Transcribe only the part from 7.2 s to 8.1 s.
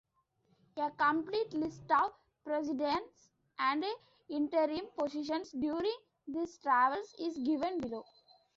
given below.